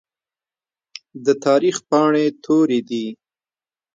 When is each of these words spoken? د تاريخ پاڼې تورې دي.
د 1.25 1.27
تاريخ 1.45 1.75
پاڼې 1.89 2.25
تورې 2.43 2.79
دي. 2.89 3.05